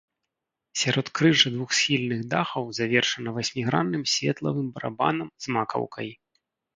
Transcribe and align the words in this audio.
Сяродкрыжжа 0.83 1.49
двухсхільных 1.57 2.23
дахаў 2.31 2.63
завершана 2.77 3.29
васьмігранным 3.35 4.03
светлавым 4.15 4.67
барабанам 4.79 5.29
з 5.47 5.55
макаўкай. 5.59 6.09